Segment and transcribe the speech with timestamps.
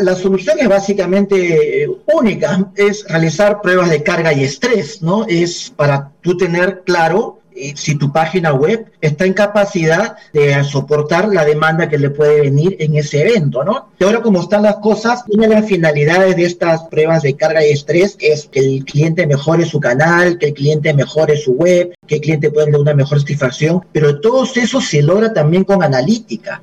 [0.00, 5.24] La solución es básicamente única, es realizar pruebas de carga y estrés, ¿no?
[5.28, 7.38] Es para tú tener claro
[7.76, 12.76] si tu página web está en capacidad de soportar la demanda que le puede venir
[12.80, 13.90] en ese evento, ¿no?
[13.98, 17.64] Y ahora como están las cosas, una de las finalidades de estas pruebas de carga
[17.64, 21.94] y estrés es que el cliente mejore su canal, que el cliente mejore su web,
[22.06, 25.82] que el cliente pueda tener una mejor satisfacción, pero todo eso se logra también con
[25.82, 26.62] analítica.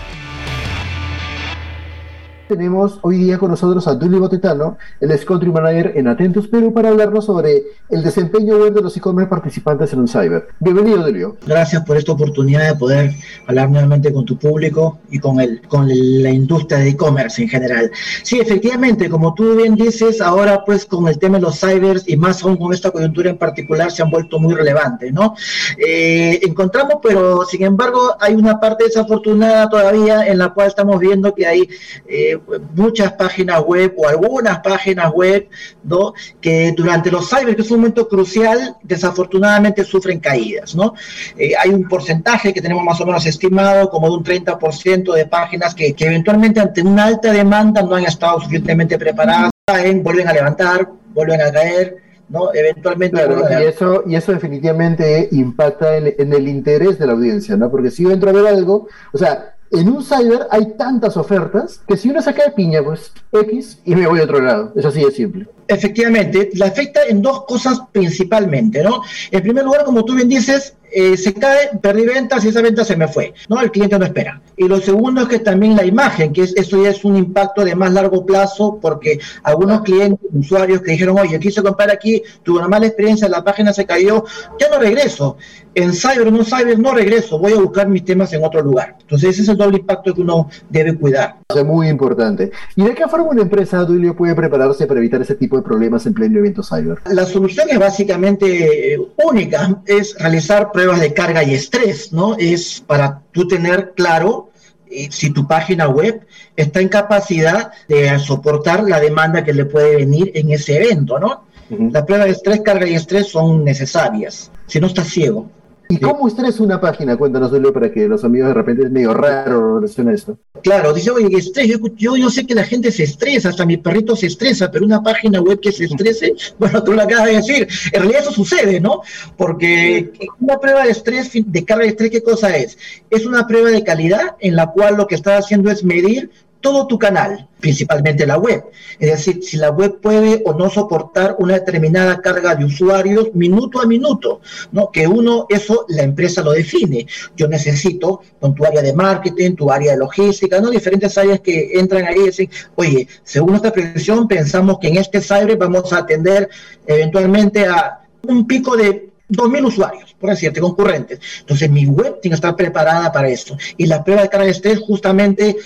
[2.51, 6.73] tenemos hoy día con nosotros a Tulio Botetano, el ex country manager en Atentos Perú,
[6.73, 10.49] para hablarnos sobre el desempeño web de los e-commerce participantes en un cyber.
[10.59, 11.37] Bienvenido, Tulio.
[11.47, 13.11] Gracias por esta oportunidad de poder
[13.47, 17.89] hablar nuevamente con tu público y con, el, con la industria de e-commerce en general.
[18.21, 22.17] Sí, efectivamente, como tú bien dices, ahora pues con el tema de los cybers y
[22.17, 25.35] más aún con esta coyuntura en particular se han vuelto muy relevantes, ¿no?
[25.77, 31.33] Eh, encontramos, pero sin embargo hay una parte desafortunada todavía en la cual estamos viendo
[31.33, 31.69] que hay
[32.09, 32.39] eh,
[32.73, 35.47] muchas páginas web o algunas páginas web
[35.83, 36.13] ¿no?
[36.39, 40.75] que durante los cyber, que es un momento crucial, desafortunadamente sufren caídas.
[40.75, 40.93] ¿no?
[41.37, 45.25] Eh, hay un porcentaje que tenemos más o menos estimado como de un 30% de
[45.25, 50.27] páginas que, que eventualmente ante una alta demanda no han estado suficientemente preparadas, caen, vuelven
[50.27, 51.97] a levantar, vuelven a caer.
[52.29, 52.53] ¿no?
[52.53, 53.21] Eventualmente.
[53.21, 57.69] y, eso, y eso definitivamente impacta en, en, el interés de la audiencia, ¿no?
[57.69, 61.81] Porque si yo entro a ver algo, o sea, en un cyber hay tantas ofertas
[61.87, 64.73] que si uno saca de piña, pues X y me voy a otro lado.
[64.75, 65.47] Es así de simple.
[65.67, 69.01] Efectivamente, la afecta en dos cosas principalmente, ¿no?
[69.29, 72.83] En primer lugar, como tú bien dices, eh, se cae, perdí ventas y esa venta
[72.83, 73.61] se me fue, ¿no?
[73.61, 74.41] El cliente no espera.
[74.57, 77.63] Y lo segundo es que también la imagen, que es, eso ya es un impacto
[77.63, 82.59] de más largo plazo porque algunos clientes, usuarios que dijeron, oye, quise comprar aquí, tuve
[82.59, 84.25] una mala experiencia, la página se cayó,
[84.59, 85.37] ya no regreso.
[85.73, 88.97] En Cyber o no Cyber no regreso, voy a buscar mis temas en otro lugar.
[88.99, 91.37] Entonces ese es el doble impacto que uno debe cuidar.
[91.47, 92.51] Es muy importante.
[92.75, 96.05] ¿Y de qué forma una empresa, Duilio, puede prepararse para evitar ese tipo de problemas
[96.05, 96.99] en pleno evento cyber?
[97.05, 102.35] La solución es básicamente única, es realizar pruebas de carga y estrés, ¿no?
[102.37, 104.49] Es para tú tener claro
[104.89, 106.25] eh, si tu página web
[106.55, 111.45] está en capacidad de soportar la demanda que le puede venir en ese evento, ¿no?
[111.69, 115.49] Las pruebas de estrés, carga y estrés son necesarias, si no estás ciego.
[115.91, 117.17] ¿Y cómo estresa una página?
[117.17, 120.37] Cuéntanos, Julio, para que los amigos de repente es medio raro relaciona esto.
[120.63, 124.15] Claro, dice, oye, estrés, yo, yo, sé que la gente se estresa, hasta mi perrito
[124.15, 127.67] se estresa, pero una página web que se estrese, bueno, tú lo acabas de decir,
[127.91, 129.01] en realidad eso sucede, ¿no?
[129.35, 132.77] Porque una prueba de estrés, de carga de estrés, ¿qué cosa es?
[133.09, 136.29] Es una prueba de calidad en la cual lo que estás haciendo es medir
[136.61, 138.63] todo tu canal, principalmente la web.
[138.99, 143.81] Es decir, si la web puede o no soportar una determinada carga de usuarios minuto
[143.81, 144.91] a minuto, ¿no?
[144.91, 147.07] Que uno, eso la empresa lo define.
[147.35, 150.69] Yo necesito con tu área de marketing, tu área de logística, ¿no?
[150.69, 155.21] Diferentes áreas que entran ahí y dicen, oye, según esta previsión, pensamos que en este
[155.21, 156.49] cyber vamos a atender
[156.85, 161.19] eventualmente a un pico de 2.000 usuarios, por decirte, concurrentes.
[161.39, 163.57] Entonces, mi web tiene que estar preparada para eso.
[163.77, 165.57] Y la prueba de carga de estrés justamente,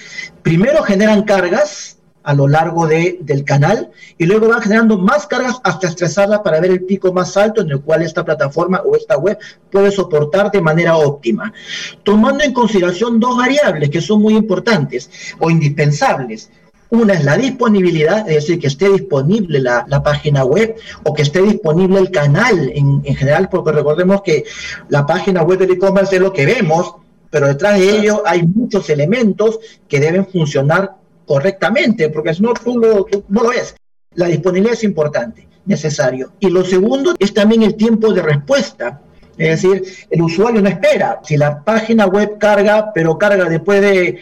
[0.43, 5.59] primero generan cargas a lo largo de, del canal y luego van generando más cargas
[5.63, 9.15] hasta estresarla para ver el pico más alto en el cual esta plataforma o esta
[9.17, 9.37] web
[9.71, 11.53] puede soportar de manera óptima.
[12.03, 15.09] Tomando en consideración dos variables que son muy importantes
[15.39, 16.49] o indispensables.
[16.89, 21.41] Una es la disponibilidad, es decir, que esté disponible la, página web o que esté
[21.41, 24.43] disponible el canal en, general, porque recordemos que
[24.89, 26.95] la página web del e-commerce es lo que vemos,
[27.29, 32.79] pero detrás de ello hay muchos elementos que deben funcionar correctamente, porque si no tú,
[32.79, 33.75] no lo ves.
[34.13, 36.33] La disponibilidad es importante, necesario.
[36.39, 39.01] Y lo segundo es también el tiempo de respuesta.
[39.37, 41.19] Es decir, el usuario no espera.
[41.23, 44.19] Si la página web carga, pero carga después de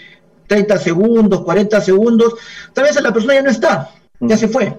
[0.48, 2.36] 30 segundos, 40 segundos,
[2.74, 4.78] tal vez la persona ya no está, ya se fue.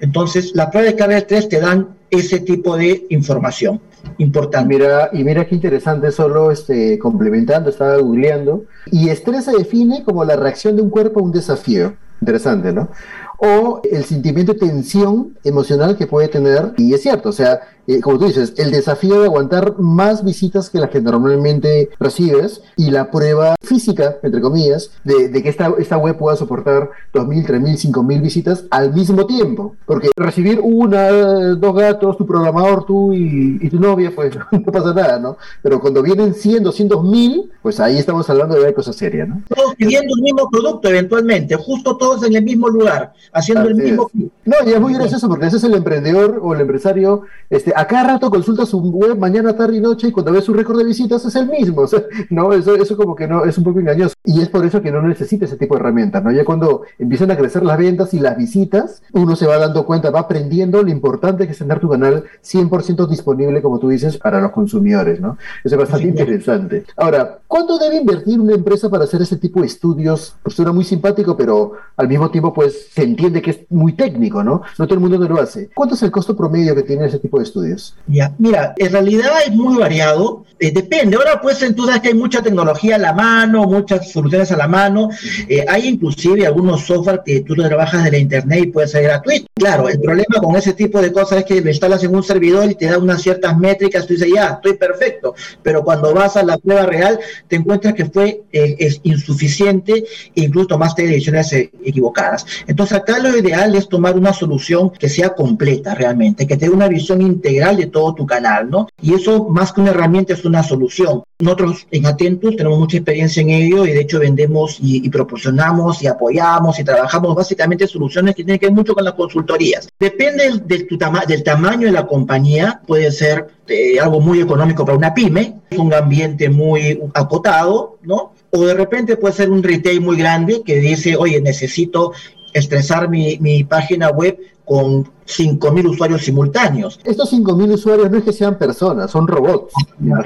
[0.00, 3.80] Entonces, la prueba de carga de estrés te dan ese tipo de información
[4.18, 4.74] importante.
[4.74, 10.24] Mira, y mira qué interesante, solo este, complementando, estaba googleando, y estrés se define como
[10.24, 11.94] la reacción de un cuerpo a un desafío.
[12.20, 12.90] Interesante, ¿no?
[13.38, 18.00] O el sentimiento de tensión emocional que puede tener, y es cierto, o sea, eh,
[18.00, 22.90] como tú dices, el desafío de aguantar más visitas que las que normalmente recibes y
[22.92, 28.22] la prueba física, entre comillas, de, que esta, esta web pueda soportar 2.000, 3.000, 5.000
[28.22, 29.74] visitas al mismo tiempo.
[29.84, 31.08] Porque recibir una,
[31.56, 35.36] dos gatos, tu programador, tú y, tu novia, pues no pasa nada, ¿no?
[35.60, 39.42] Pero cuando vienen 100, 200 mil, pues ahí estamos hablando de cosas serias, ¿no?
[39.48, 44.10] Todos pidiendo el mismo producto eventualmente, justo todos en el mismo lugar, haciendo el mismo...
[44.44, 47.86] No, y es muy gracioso porque ese es el emprendedor o el empresario, este, a
[47.86, 50.84] cada rato consulta su web mañana, tarde y noche y cuando ve su récord de
[50.84, 51.86] visitas es el mismo,
[52.30, 54.14] no, eso, eso como que no, es un poco engañoso.
[54.24, 56.30] Y es por eso que no necesita ese tipo de herramientas, ¿no?
[56.32, 60.10] Ya cuando empiezan a crecer las ventas y las visitas, uno se va dando cuenta,
[60.10, 64.40] va aprendiendo lo importante que es tener tu canal 100% disponible, como tú dices, para
[64.40, 65.38] los consumidores, ¿no?
[65.64, 66.84] Eso es bastante interesante.
[66.96, 70.36] Ahora, ¿cuánto debe invertir una empresa para hacer ese tipo de estudios?
[70.42, 74.42] Pues suena muy simpático, pero al mismo tiempo, pues se entiende que es muy técnico,
[74.42, 74.62] ¿no?
[74.78, 75.70] No todo el mundo lo hace.
[75.74, 77.94] ¿Cuánto es el costo promedio que tiene ese tipo de estudios?
[78.38, 80.44] Mira, en realidad es muy variado.
[80.58, 81.16] Eh, depende.
[81.16, 84.68] Ahora, pues, tú sabes que hay mucha tecnología a la mano, muchas soluciones a la
[84.68, 85.08] mano.
[85.48, 89.46] Eh, hay inclusive algunos software que tú trabajas de la internet y puede ser gratuito.
[89.54, 92.70] Claro, el problema con ese tipo de cosas es que lo instalas en un servidor
[92.70, 96.42] y te da unas ciertas métricas, tú dices, ya, estoy perfecto, pero cuando vas a
[96.42, 97.18] la prueba real
[97.48, 100.04] te encuentras que fue eh, es insuficiente
[100.34, 102.46] e incluso tomaste decisiones equivocadas.
[102.66, 106.70] Entonces acá lo ideal es tomar una solución que sea completa realmente, que te dé
[106.70, 108.88] una visión integral de todo tu canal, ¿no?
[109.00, 111.22] Y eso más que una herramienta es una solución.
[111.40, 116.06] Nosotros en Atentus tenemos mucha experiencia en ello y de hecho vendemos y, proporcionamos y
[116.06, 119.88] apoyamos y trabajamos básicamente soluciones que tienen que ver mucho con las consultorías.
[119.98, 120.88] Depende del,
[121.26, 125.92] del tamaño de la compañía, puede ser eh, algo muy económico para una pyme, un
[125.92, 128.32] ambiente muy acotado, ¿no?
[128.50, 132.12] O de repente puede ser un retail muy grande que dice, oye, necesito
[132.52, 137.00] estresar mi, mi página web con 5.000 usuarios simultáneos.
[137.04, 139.72] Estos 5.000 usuarios no es que sean personas, son robots.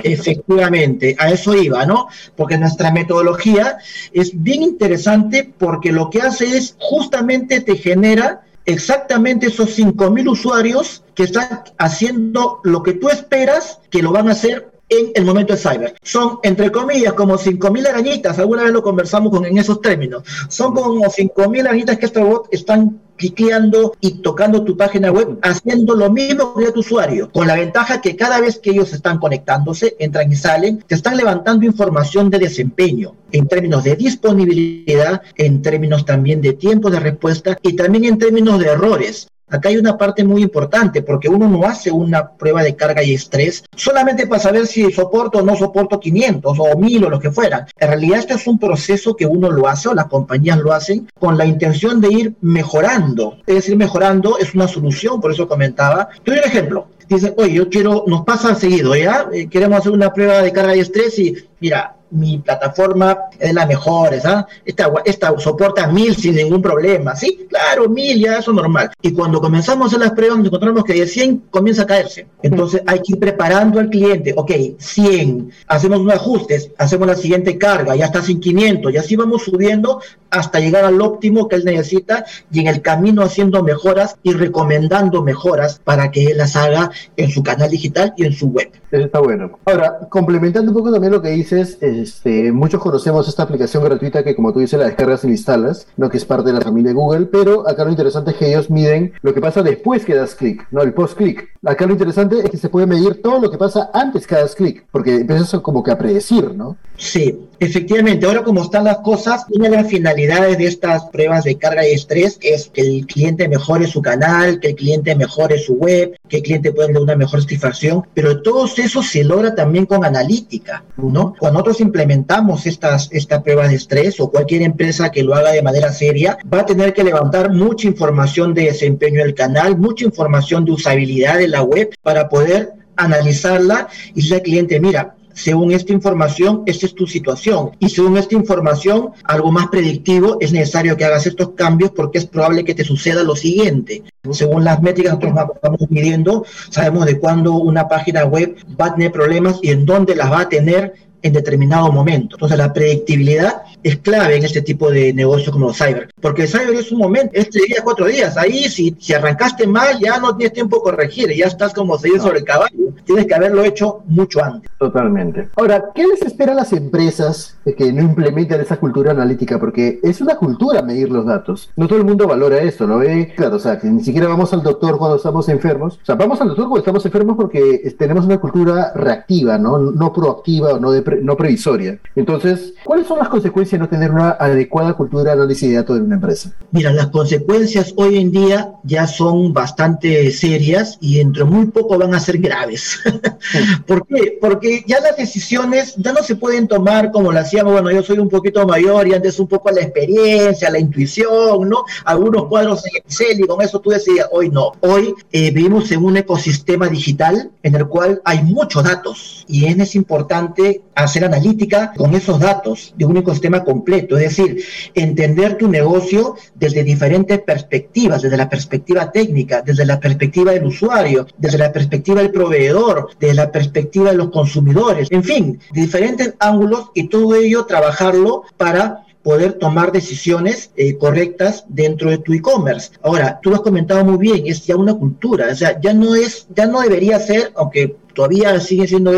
[0.02, 2.08] Efectivamente, a eso iba, ¿no?
[2.36, 3.78] Porque nuestra metodología
[4.12, 11.02] es bien interesante porque lo que hace es justamente te genera exactamente esos 5.000 usuarios
[11.14, 15.54] que están haciendo lo que tú esperas que lo van a hacer en el momento
[15.54, 15.94] de cyber.
[16.02, 20.74] Son, entre comillas, como 5.000 arañitas, alguna vez lo conversamos con, en esos términos, son
[20.74, 26.10] como 5.000 arañitas que estos robots están cliqueando y tocando tu página web, haciendo lo
[26.10, 30.30] mismo que tu usuario, con la ventaja que cada vez que ellos están conectándose, entran
[30.30, 36.40] y salen, te están levantando información de desempeño en términos de disponibilidad, en términos también
[36.40, 39.28] de tiempo de respuesta y también en términos de errores.
[39.48, 43.14] Acá hay una parte muy importante porque uno no hace una prueba de carga y
[43.14, 47.30] estrés solamente para saber si soporto o no soporto 500 o 1000 o lo que
[47.30, 47.66] fuera.
[47.78, 51.08] En realidad este es un proceso que uno lo hace o las compañías lo hacen
[51.18, 53.38] con la intención de ir mejorando.
[53.46, 56.08] Es decir, mejorando es una solución, por eso comentaba.
[56.24, 56.88] Te doy un ejemplo.
[57.08, 59.28] Dice, oye, yo quiero, nos pasa seguido, ¿ya?
[59.32, 63.66] Eh, queremos hacer una prueba de carga y estrés y, mira, mi plataforma es la
[63.66, 64.46] mejor, ¿ah?
[64.64, 67.46] Esta, esta soporta mil sin ningún problema, ¿sí?
[67.48, 68.90] Claro, mil, ya eso es normal.
[69.02, 72.26] Y cuando comenzamos a hacer las pruebas nos encontramos que de 100 comienza a caerse.
[72.42, 77.58] Entonces hay que ir preparando al cliente, ok, 100, hacemos unos ajustes, hacemos la siguiente
[77.58, 80.00] carga, ya está sin 500, y así vamos subiendo
[80.30, 85.22] hasta llegar al óptimo que él necesita y en el camino haciendo mejoras y recomendando
[85.22, 88.70] mejoras para que él las haga en su canal digital y en su web.
[88.90, 89.58] Está bueno.
[89.64, 94.34] Ahora, complementando un poco también lo que dices, este, muchos conocemos esta aplicación gratuita que,
[94.34, 96.08] como tú dices, la descargas y la instalas, ¿no?
[96.08, 98.70] que es parte de la familia de Google, pero acá lo interesante es que ellos
[98.70, 101.55] miden lo que pasa después que das clic, no el post-click.
[101.66, 104.84] Acá lo interesante es que se puede medir todo lo que pasa antes das clic,
[104.92, 106.76] porque empiezas como que a predecir, ¿no?
[106.96, 108.24] Sí, efectivamente.
[108.24, 111.92] Ahora como están las cosas, una de las finalidades de estas pruebas de carga y
[111.92, 116.38] estrés es que el cliente mejore su canal, que el cliente mejore su web, que
[116.38, 120.84] el cliente pueda tener una mejor satisfacción, pero todo eso se logra también con analítica,
[120.96, 121.34] ¿no?
[121.38, 125.62] Cuando nosotros implementamos estas, esta prueba de estrés o cualquier empresa que lo haga de
[125.62, 130.64] manera seria, va a tener que levantar mucha información de desempeño del canal, mucha información
[130.64, 135.92] de usabilidad de la web para poder analizarla y decirle al cliente, mira, según esta
[135.92, 137.72] información, esta es tu situación.
[137.78, 142.24] Y según esta información, algo más predictivo, es necesario que hagas estos cambios porque es
[142.24, 144.02] probable que te suceda lo siguiente.
[144.32, 148.94] Según las métricas que nosotros estamos midiendo, sabemos de cuándo una página web va a
[148.94, 152.36] tener problemas y en dónde las va a tener en determinado momento.
[152.36, 156.48] Entonces la predictibilidad es clave en este tipo de negocios como los cyber, porque el
[156.48, 160.18] cyber es un momento, es tres días, cuatro días, ahí si, si arrancaste mal ya
[160.18, 163.62] no tienes tiempo de corregir, ya estás como seguir sobre el caballo, tienes que haberlo
[163.62, 164.68] hecho mucho antes.
[164.78, 165.48] Totalmente.
[165.56, 169.60] Ahora, ¿qué les espera a las empresas que no implementen esa cultura analítica?
[169.60, 173.34] Porque es una cultura medir los datos, no todo el mundo valora esto, ¿no ve?
[173.36, 176.40] Claro, o sea, que ni siquiera vamos al doctor cuando estamos enfermos, o sea, vamos
[176.40, 179.78] al doctor cuando estamos enfermos porque tenemos una cultura reactiva, ¿no?
[179.78, 180.90] No proactiva o no,
[181.22, 182.00] no previsoria.
[182.16, 185.98] Entonces, ¿cuáles son las consecuencias de no tener una adecuada cultura de análisis de datos
[185.98, 186.52] en una empresa?
[186.72, 191.98] Mira, las consecuencias hoy en día ya son bastante serias y dentro de muy poco
[191.98, 193.00] van a ser graves.
[193.86, 194.38] ¿Por qué?
[194.40, 198.18] Porque ya las decisiones ya no se pueden tomar como lo hacíamos, bueno, yo soy
[198.18, 201.84] un poquito mayor y antes un poco la experiencia, la intuición, ¿no?
[202.04, 204.72] Algunos cuadros en Excel y con eso tú decías, hoy no.
[204.80, 209.94] Hoy eh, vivimos en un ecosistema digital en el cual hay muchos datos y es
[209.94, 216.36] importante hacer analítica con esos datos de un ecosistema completo, es decir, entender tu negocio
[216.54, 222.22] desde diferentes perspectivas, desde la perspectiva técnica, desde la perspectiva del usuario, desde la perspectiva
[222.22, 227.66] del proveedor, desde la perspectiva de los consumidores, en fin, diferentes ángulos y todo ello
[227.66, 232.92] trabajarlo para poder tomar decisiones eh, correctas dentro de tu e-commerce.
[233.02, 236.14] Ahora, tú lo has comentado muy bien, es ya una cultura, o sea, ya no
[236.14, 239.12] es, ya no debería ser, aunque todavía sigue siendo,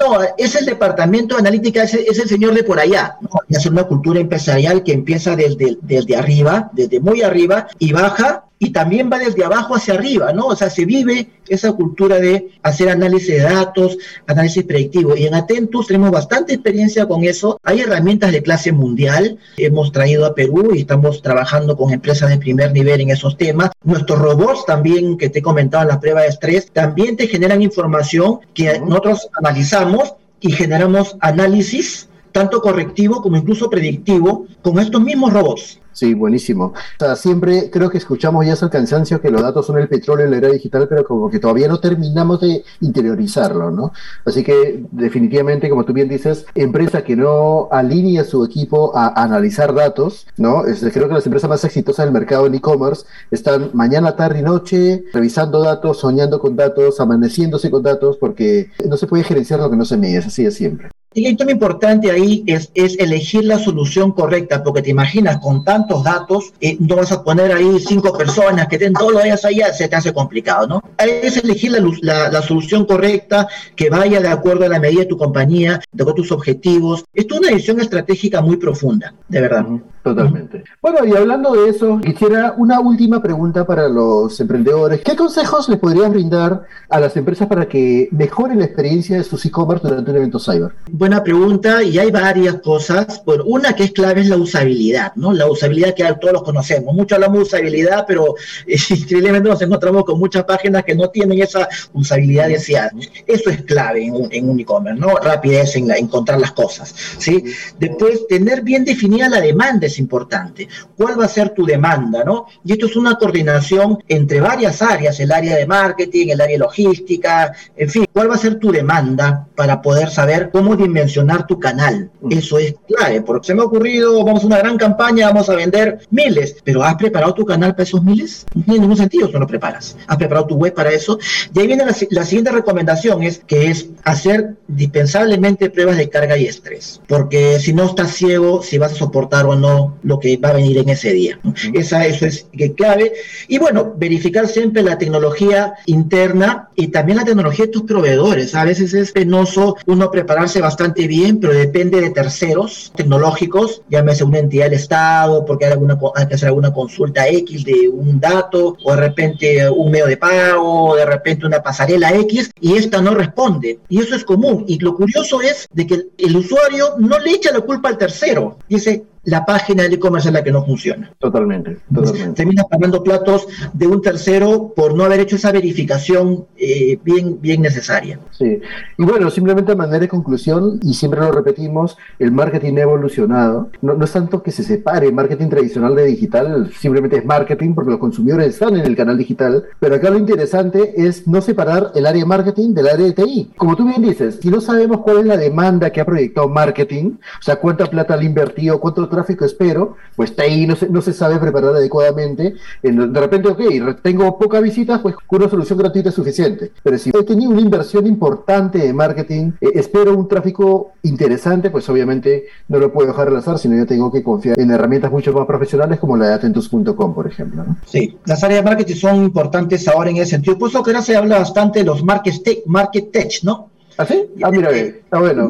[0.00, 3.16] no, es el departamento de analítica, es, es el señor de por allá.
[3.20, 8.44] No, es una cultura empresarial que empieza desde, desde arriba, desde muy arriba, y baja
[8.58, 10.46] y también va desde abajo hacia arriba, ¿no?
[10.46, 13.96] O sea, se vive esa cultura de hacer análisis de datos,
[14.26, 15.16] análisis predictivo.
[15.16, 17.58] Y en Atentus tenemos bastante experiencia con eso.
[17.62, 22.38] Hay herramientas de clase mundial, hemos traído a Perú y estamos trabajando con empresas de
[22.38, 23.70] primer nivel en esos temas.
[23.84, 27.62] Nuestros robots también, que te he comentado en la prueba de estrés, también te generan
[27.62, 32.07] información que nosotros analizamos y generamos análisis
[32.38, 35.80] tanto correctivo como incluso predictivo con estos mismos robots.
[35.90, 36.72] Sí, buenísimo.
[37.16, 40.36] Siempre creo que escuchamos ya el cansancio que los datos son el petróleo en la
[40.36, 43.90] era digital, pero como que todavía no terminamos de interiorizarlo, ¿no?
[44.24, 49.74] Así que definitivamente, como tú bien dices, empresa que no alinea su equipo a analizar
[49.74, 50.62] datos, ¿no?
[50.62, 55.02] creo que las empresas más exitosas del mercado en e-commerce están mañana, tarde y noche
[55.12, 59.76] revisando datos, soñando con datos, amaneciéndose con datos, porque no se puede gerenciar lo que
[59.76, 60.90] no se mide, es así de siempre.
[61.18, 65.64] Y el tema importante ahí es, es elegir la solución correcta, porque te imaginas, con
[65.64, 69.44] tantos datos, eh, no vas a poner ahí cinco personas que estén todos los días
[69.44, 70.82] allá, se te hace complicado, ¿no?
[70.96, 75.18] Es elegir la, la, solución correcta, que vaya de acuerdo a la medida de tu
[75.18, 77.04] compañía, de acuerdo a tus objetivos.
[77.12, 79.66] Esto es una decisión estratégica muy profunda, de verdad.
[80.02, 80.64] Totalmente.
[80.80, 85.00] Bueno, y hablando de eso, quisiera una última pregunta para los emprendedores.
[85.02, 89.44] ¿Qué consejos les podrías brindar a las empresas para que mejoren la experiencia de sus
[89.44, 90.72] e-commerce durante un evento cyber?
[91.08, 93.22] Buena pregunta y hay varias cosas.
[93.24, 95.32] Bueno, una que es clave es la usabilidad, ¿no?
[95.32, 96.94] La usabilidad que todos los conocemos.
[96.94, 98.34] Mucho hablamos de usabilidad, pero
[98.66, 102.90] increíblemente nos encontramos con muchas páginas que no tienen esa usabilidad deseada.
[103.26, 105.16] Eso es clave en un, e-commerce, ¿no?
[105.16, 107.42] Rapidez en encontrar las cosas, ¿sí?
[107.78, 110.68] Después, tener bien definida la demanda es importante.
[110.94, 112.48] ¿Cuál va a ser tu demanda, no?
[112.66, 117.54] Y esto es una coordinación entre varias áreas, el área de marketing, el área logística,
[117.74, 120.97] en fin, ¿cuál va a ser tu demanda para poder saber cómo dimensionar
[121.46, 122.10] tu canal.
[122.30, 125.54] Eso es clave, porque se me ha ocurrido, vamos a una gran campaña, vamos a
[125.54, 128.46] vender miles, pero ¿has preparado tu canal para esos miles?
[128.54, 129.96] No tiene ningún sentido si no lo preparas.
[130.06, 131.18] ¿Has preparado tu web para eso?
[131.54, 136.36] Y ahí viene la, la siguiente recomendación, es que es hacer dispensablemente pruebas de carga
[136.36, 140.36] y estrés, porque si no estás ciego, si vas a soportar o no lo que
[140.36, 141.38] va a venir en ese día.
[141.72, 143.12] Esa, eso es clave.
[143.46, 148.54] Y bueno, verificar siempre la tecnología interna y también la tecnología de tus proveedores.
[148.54, 150.77] A veces es penoso uno prepararse bastante
[151.08, 156.26] bien, pero depende de terceros tecnológicos, llámese una entidad del Estado, porque hay, alguna, hay
[156.26, 160.90] que hacer alguna consulta X de un dato, o de repente un medio de pago,
[160.90, 163.78] o de repente una pasarela X, y esta no responde.
[163.88, 164.64] Y eso es común.
[164.68, 168.58] Y lo curioso es de que el usuario no le echa la culpa al tercero.
[168.68, 171.12] Dice, la página del e-commerce es la que no funciona.
[171.18, 172.32] Totalmente, totalmente.
[172.32, 177.60] Termina pagando platos de un tercero por no haber hecho esa verificación eh, bien, bien
[177.60, 178.18] necesaria.
[178.30, 178.60] Sí,
[178.96, 183.70] y bueno, simplemente a manera de conclusión, y siempre lo repetimos, el marketing ha evolucionado.
[183.82, 187.90] No, no es tanto que se separe marketing tradicional de digital, simplemente es marketing porque
[187.90, 192.06] los consumidores están en el canal digital, pero acá lo interesante es no separar el
[192.06, 193.50] área de marketing del área de TI.
[193.56, 197.16] Como tú bien dices, si no sabemos cuál es la demanda que ha proyectado marketing,
[197.40, 200.88] o sea, cuánta plata le ha invertido, cuánto tráfico espero, pues está ahí, no se,
[200.88, 202.54] no se sabe preparar adecuadamente.
[202.82, 203.60] De repente, ok,
[204.02, 206.70] tengo pocas visitas, pues una solución gratuita es suficiente.
[206.82, 211.88] Pero si he tenido una inversión importante de marketing, eh, espero un tráfico interesante, pues
[211.88, 215.32] obviamente no lo puedo dejar al azar, sino yo tengo que confiar en herramientas mucho
[215.32, 217.64] más profesionales como la de Atentus.com, por ejemplo.
[217.86, 220.58] Sí, las áreas de marketing son importantes ahora en ese sentido.
[220.58, 223.70] Por eso que ahora se habla bastante de los market tech, market tech ¿no?
[223.98, 224.26] ¿Ah, sí?
[224.44, 225.48] Ah, mira, está bueno.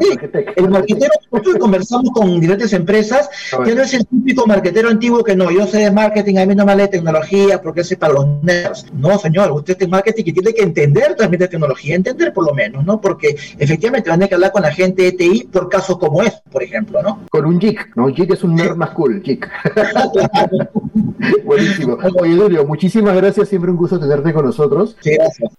[0.55, 5.23] el marquetero, nosotros conversamos con diferentes empresas, ah, que no es el típico marquetero antiguo
[5.23, 8.13] que no, yo sé de marketing, a mí no me de tecnología porque es para
[8.13, 8.87] los nerds.
[8.93, 12.55] No, señor, usted es marketing y tiene que entender también de tecnología, entender por lo
[12.55, 12.99] menos, ¿no?
[12.99, 16.23] Porque efectivamente van a tener que hablar con la gente de TI por casos como
[16.23, 17.25] es, por ejemplo, ¿no?
[17.29, 18.07] Con un JIC, ¿no?
[18.07, 19.47] JIC es un nerd más cool, JIC.
[21.45, 21.99] Buenísimo.
[22.19, 24.97] Oye, Julio, muchísimas gracias, siempre un gusto tenerte con nosotros.
[25.01, 25.51] Sí, gracias.